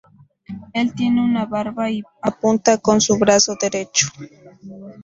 [0.73, 4.07] Él tiene una barba y apunta con su brazo derecho.